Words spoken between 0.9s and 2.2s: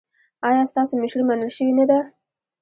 مشري منل شوې نه ده؟